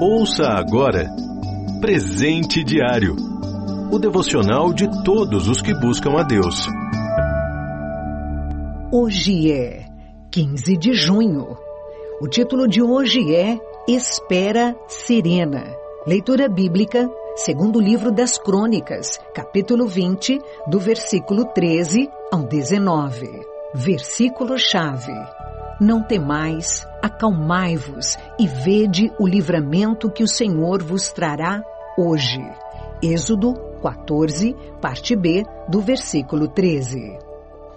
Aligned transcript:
Ouça 0.00 0.44
agora 0.44 1.10
Presente 1.80 2.62
Diário 2.62 3.16
o 3.90 3.98
devocional 3.98 4.72
de 4.72 4.86
todos 5.02 5.48
os 5.48 5.60
que 5.60 5.74
buscam 5.74 6.12
a 6.18 6.22
Deus. 6.22 6.68
Hoje 8.92 9.50
é 9.50 9.86
15 10.30 10.76
de 10.76 10.92
junho. 10.92 11.56
O 12.20 12.28
título 12.28 12.68
de 12.68 12.80
hoje 12.80 13.34
é 13.34 13.58
Espera 13.88 14.76
Serena. 14.86 15.64
Leitura 16.06 16.48
bíblica, 16.48 17.10
segundo 17.34 17.78
o 17.78 17.82
livro 17.82 18.12
das 18.12 18.38
Crônicas, 18.38 19.18
capítulo 19.34 19.86
20, 19.88 20.38
do 20.68 20.78
versículo 20.78 21.46
13 21.46 22.08
ao 22.30 22.44
19. 22.44 23.26
Versículo-chave. 23.74 25.14
Não 25.80 26.02
temais, 26.02 26.86
acalmai-vos 27.02 28.16
e 28.38 28.46
vede 28.46 29.12
o 29.18 29.26
livramento 29.26 30.10
que 30.10 30.22
o 30.22 30.28
Senhor 30.28 30.82
vos 30.82 31.12
trará 31.12 31.62
hoje. 31.96 32.40
Êxodo 33.02 33.54
14, 33.82 34.56
parte 34.80 35.14
B, 35.14 35.44
do 35.68 35.80
versículo 35.80 36.48
13. 36.48 37.18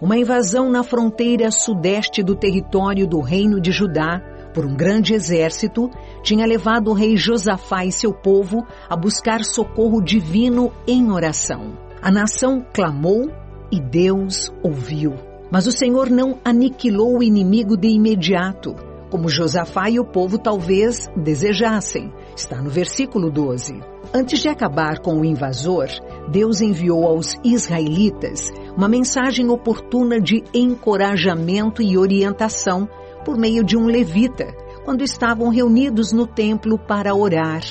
Uma 0.01 0.17
invasão 0.17 0.69
na 0.69 0.83
fronteira 0.83 1.51
sudeste 1.51 2.23
do 2.23 2.35
território 2.35 3.07
do 3.07 3.19
Reino 3.19 3.61
de 3.61 3.71
Judá 3.71 4.21
por 4.53 4.65
um 4.65 4.75
grande 4.75 5.13
exército 5.13 5.89
tinha 6.23 6.45
levado 6.45 6.89
o 6.89 6.93
rei 6.93 7.15
Josafá 7.15 7.85
e 7.85 7.91
seu 7.91 8.13
povo 8.13 8.65
a 8.89 8.95
buscar 8.95 9.43
socorro 9.43 10.01
divino 10.01 10.71
em 10.87 11.11
oração. 11.11 11.77
A 12.01 12.11
nação 12.11 12.65
clamou 12.73 13.31
e 13.71 13.79
Deus 13.79 14.51
ouviu. 14.63 15.13
Mas 15.51 15.67
o 15.67 15.71
Senhor 15.71 16.09
não 16.09 16.39
aniquilou 16.43 17.19
o 17.19 17.23
inimigo 17.23 17.77
de 17.77 17.89
imediato, 17.89 18.75
como 19.11 19.29
Josafá 19.29 19.89
e 19.89 19.99
o 19.99 20.05
povo 20.05 20.37
talvez 20.39 21.09
desejassem. 21.15 22.11
Está 22.35 22.61
no 22.61 22.69
versículo 22.69 23.29
12. 23.29 23.79
Antes 24.13 24.39
de 24.39 24.47
acabar 24.47 24.99
com 24.99 25.19
o 25.19 25.25
invasor, 25.25 25.87
Deus 26.31 26.61
enviou 26.61 27.05
aos 27.05 27.37
israelitas 27.43 28.49
uma 28.75 28.87
mensagem 28.87 29.49
oportuna 29.49 30.19
de 30.19 30.41
encorajamento 30.53 31.81
e 31.81 31.97
orientação 31.97 32.87
por 33.25 33.37
meio 33.37 33.63
de 33.63 33.77
um 33.77 33.85
levita, 33.85 34.55
quando 34.85 35.03
estavam 35.03 35.49
reunidos 35.49 36.11
no 36.13 36.25
templo 36.25 36.79
para 36.79 37.13
orar. 37.13 37.61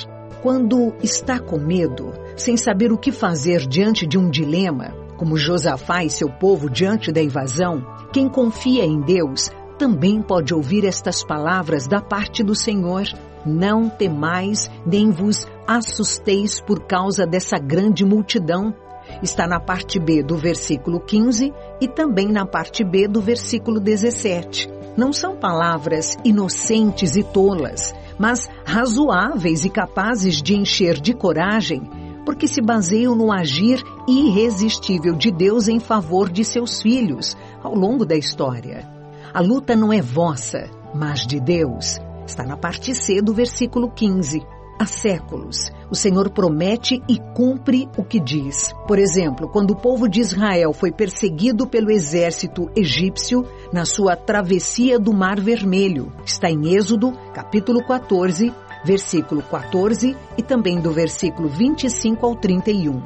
Quando 0.41 0.93
está 1.03 1.39
com 1.39 1.59
medo, 1.59 2.13
sem 2.35 2.55
saber 2.55 2.91
o 2.91 2.97
que 2.97 3.11
fazer 3.11 3.67
diante 3.67 4.07
de 4.07 4.17
um 4.17 4.29
dilema, 4.29 4.95
como 5.17 5.37
Josafá 5.37 6.03
e 6.03 6.09
seu 6.09 6.29
povo 6.29 6.69
diante 6.69 7.11
da 7.11 7.21
invasão, 7.21 7.85
quem 8.11 8.27
confia 8.27 8.83
em 8.83 8.99
Deus 9.01 9.51
também 9.81 10.21
pode 10.21 10.53
ouvir 10.53 10.85
estas 10.85 11.23
palavras 11.23 11.87
da 11.87 11.99
parte 11.99 12.43
do 12.43 12.53
Senhor 12.53 13.01
não 13.43 13.89
temais, 13.89 14.69
nem 14.85 15.09
vos 15.09 15.47
assusteis 15.65 16.61
por 16.61 16.81
causa 16.81 17.25
dessa 17.25 17.57
grande 17.57 18.05
multidão. 18.05 18.75
Está 19.23 19.47
na 19.47 19.59
parte 19.59 19.99
B 19.99 20.21
do 20.21 20.37
versículo 20.37 20.99
15 20.99 21.51
e 21.81 21.87
também 21.87 22.27
na 22.27 22.45
parte 22.45 22.83
B 22.83 23.07
do 23.07 23.19
versículo 23.19 23.79
17. 23.79 24.69
Não 24.95 25.11
são 25.11 25.35
palavras 25.35 26.15
inocentes 26.23 27.15
e 27.15 27.23
tolas, 27.23 27.91
mas 28.19 28.47
razoáveis 28.63 29.65
e 29.65 29.69
capazes 29.71 30.43
de 30.43 30.55
encher 30.55 31.01
de 31.01 31.11
coragem, 31.15 31.89
porque 32.23 32.47
se 32.47 32.61
baseiam 32.61 33.15
no 33.15 33.31
agir 33.31 33.83
irresistível 34.07 35.15
de 35.15 35.31
Deus 35.31 35.67
em 35.67 35.79
favor 35.79 36.29
de 36.29 36.45
seus 36.45 36.83
filhos 36.83 37.35
ao 37.63 37.73
longo 37.73 38.05
da 38.05 38.15
história. 38.15 39.00
A 39.33 39.39
luta 39.39 39.77
não 39.77 39.93
é 39.93 40.01
vossa, 40.01 40.69
mas 40.93 41.25
de 41.25 41.39
Deus. 41.39 41.97
Está 42.27 42.43
na 42.43 42.57
parte 42.57 42.93
C 42.93 43.21
do 43.21 43.33
versículo 43.33 43.89
15. 43.89 44.45
Há 44.77 44.85
séculos, 44.85 45.71
o 45.89 45.95
Senhor 45.95 46.29
promete 46.31 47.01
e 47.07 47.17
cumpre 47.33 47.87
o 47.97 48.03
que 48.03 48.19
diz. 48.19 48.73
Por 48.85 48.99
exemplo, 48.99 49.47
quando 49.47 49.71
o 49.71 49.75
povo 49.75 50.09
de 50.09 50.19
Israel 50.19 50.73
foi 50.73 50.91
perseguido 50.91 51.65
pelo 51.65 51.91
exército 51.91 52.69
egípcio 52.75 53.45
na 53.71 53.85
sua 53.85 54.17
travessia 54.17 54.99
do 54.99 55.13
Mar 55.13 55.39
Vermelho, 55.39 56.11
está 56.25 56.49
em 56.49 56.75
Êxodo, 56.75 57.13
capítulo 57.33 57.85
14, 57.85 58.51
versículo 58.83 59.41
14 59.43 60.17
e 60.37 60.43
também 60.43 60.81
do 60.81 60.91
versículo 60.91 61.47
25 61.47 62.25
ao 62.25 62.35
31. 62.35 63.01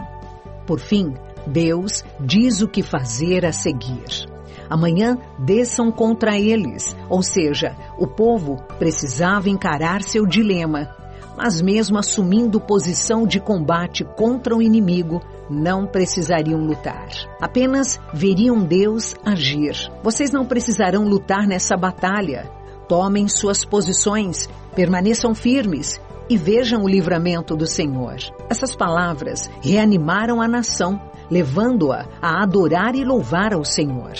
Por 0.65 0.79
fim, 0.79 1.13
Deus 1.45 2.03
diz 2.19 2.61
o 2.61 2.67
que 2.67 2.81
fazer 2.81 3.45
a 3.45 3.51
seguir. 3.51 4.34
Amanhã 4.69 5.17
desçam 5.37 5.91
contra 5.91 6.37
eles, 6.37 6.95
ou 7.09 7.21
seja, 7.21 7.75
o 7.97 8.07
povo 8.07 8.57
precisava 8.77 9.49
encarar 9.49 10.01
seu 10.01 10.25
dilema. 10.25 10.89
Mas, 11.37 11.61
mesmo 11.61 11.97
assumindo 11.97 12.61
posição 12.61 13.27
de 13.27 13.39
combate 13.39 14.05
contra 14.15 14.55
o 14.55 14.61
inimigo, 14.61 15.21
não 15.49 15.85
precisariam 15.85 16.61
lutar. 16.61 17.09
Apenas 17.41 17.99
veriam 18.13 18.63
Deus 18.63 19.15
agir. 19.23 19.91
Vocês 20.01 20.31
não 20.31 20.45
precisarão 20.45 21.03
lutar 21.03 21.45
nessa 21.45 21.75
batalha. 21.75 22.49
Tomem 22.87 23.27
suas 23.27 23.65
posições, 23.65 24.47
permaneçam 24.75 25.35
firmes 25.35 25.99
e 26.29 26.37
vejam 26.37 26.83
o 26.83 26.87
livramento 26.87 27.55
do 27.55 27.67
Senhor. 27.67 28.17
Essas 28.49 28.75
palavras 28.75 29.49
reanimaram 29.61 30.41
a 30.41 30.47
nação, 30.47 30.99
levando-a 31.29 32.05
a 32.21 32.43
adorar 32.43 32.95
e 32.95 33.03
louvar 33.03 33.53
ao 33.53 33.63
Senhor 33.63 34.13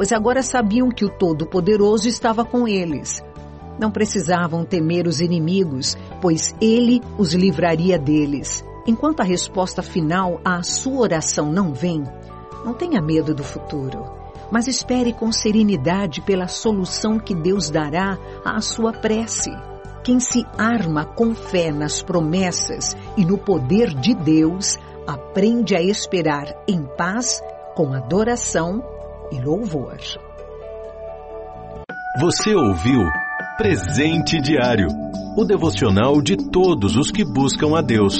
pois 0.00 0.12
agora 0.12 0.42
sabiam 0.42 0.88
que 0.88 1.04
o 1.04 1.10
Todo-Poderoso 1.10 2.08
estava 2.08 2.42
com 2.42 2.66
eles. 2.66 3.22
Não 3.78 3.90
precisavam 3.90 4.64
temer 4.64 5.06
os 5.06 5.20
inimigos, 5.20 5.94
pois 6.22 6.54
ele 6.58 7.02
os 7.18 7.34
livraria 7.34 7.98
deles. 7.98 8.64
Enquanto 8.86 9.20
a 9.20 9.24
resposta 9.24 9.82
final 9.82 10.40
à 10.42 10.62
sua 10.62 11.00
oração 11.00 11.52
não 11.52 11.74
vem, 11.74 12.02
não 12.64 12.72
tenha 12.72 13.02
medo 13.02 13.34
do 13.34 13.44
futuro, 13.44 14.02
mas 14.50 14.66
espere 14.66 15.12
com 15.12 15.30
serenidade 15.30 16.22
pela 16.22 16.48
solução 16.48 17.18
que 17.18 17.34
Deus 17.34 17.68
dará 17.68 18.18
à 18.42 18.58
sua 18.62 18.94
prece. 18.94 19.50
Quem 20.10 20.18
se 20.18 20.44
arma 20.58 21.04
com 21.04 21.36
fé 21.36 21.70
nas 21.70 22.02
promessas 22.02 22.96
e 23.16 23.24
no 23.24 23.38
poder 23.38 23.94
de 23.94 24.12
Deus, 24.12 24.76
aprende 25.06 25.76
a 25.76 25.80
esperar 25.80 26.52
em 26.66 26.82
paz, 26.82 27.40
com 27.76 27.94
adoração 27.94 28.82
e 29.30 29.40
louvor. 29.40 29.98
Você 32.20 32.52
ouviu 32.56 33.02
Presente 33.56 34.40
Diário 34.40 34.88
o 35.36 35.44
devocional 35.44 36.20
de 36.20 36.36
todos 36.36 36.96
os 36.96 37.12
que 37.12 37.24
buscam 37.24 37.78
a 37.78 37.80
Deus. 37.80 38.16